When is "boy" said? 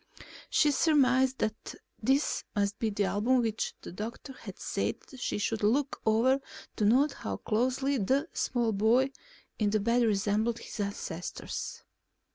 8.71-9.11